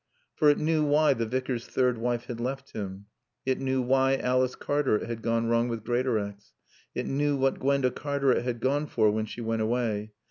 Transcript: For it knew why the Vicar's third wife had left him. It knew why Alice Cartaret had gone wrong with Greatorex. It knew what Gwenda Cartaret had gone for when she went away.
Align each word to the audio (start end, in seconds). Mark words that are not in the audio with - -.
For 0.33 0.49
it 0.49 0.57
knew 0.57 0.83
why 0.83 1.13
the 1.13 1.27
Vicar's 1.27 1.67
third 1.67 1.99
wife 1.99 2.25
had 2.25 2.39
left 2.39 2.71
him. 2.71 3.05
It 3.45 3.59
knew 3.59 3.83
why 3.83 4.17
Alice 4.17 4.55
Cartaret 4.55 5.05
had 5.05 5.21
gone 5.21 5.45
wrong 5.45 5.67
with 5.67 5.83
Greatorex. 5.83 6.53
It 6.95 7.05
knew 7.05 7.37
what 7.37 7.59
Gwenda 7.59 7.91
Cartaret 7.91 8.41
had 8.41 8.61
gone 8.61 8.87
for 8.87 9.11
when 9.11 9.27
she 9.27 9.41
went 9.41 9.61
away. 9.61 10.13